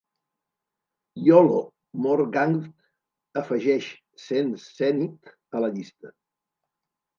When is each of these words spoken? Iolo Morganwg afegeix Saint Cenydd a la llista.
Iolo 1.25 1.59
Morganwg 2.05 3.43
afegeix 3.43 3.91
Saint 4.25 4.51
Cenydd 4.65 5.33
a 5.61 5.65
la 5.67 5.73
llista. 5.79 6.15